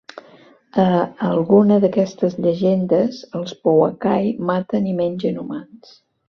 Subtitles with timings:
[0.83, 0.85] A
[1.31, 5.97] alguna d'aquestes llegendes, els pouakai maten i mengen humans.